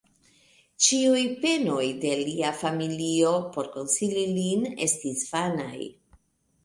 Ĉiuj 0.85 1.19
penoj 1.43 1.83
de 2.05 2.15
lia 2.21 2.51
familio, 2.63 3.35
por 3.57 3.69
konsoli 3.79 4.27
lin, 4.39 4.67
estis 4.87 5.27
vanaj. 5.35 5.77